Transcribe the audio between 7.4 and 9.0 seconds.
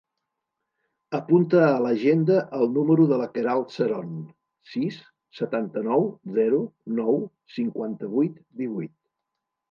cinquanta-vuit, divuit.